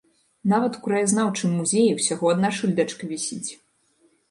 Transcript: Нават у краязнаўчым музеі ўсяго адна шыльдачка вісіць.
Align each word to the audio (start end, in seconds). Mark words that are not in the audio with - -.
Нават 0.53 0.77
у 0.79 0.81
краязнаўчым 0.85 1.53
музеі 1.59 1.91
ўсяго 1.99 2.33
адна 2.35 2.53
шыльдачка 2.59 3.13
вісіць. 3.13 3.49